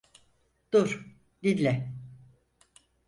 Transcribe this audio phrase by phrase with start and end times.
[0.73, 0.99] Dur,
[1.43, 1.93] dinle.